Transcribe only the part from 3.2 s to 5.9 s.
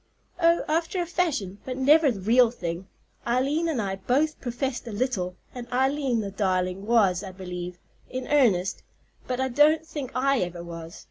Eileen and I both professed a little, and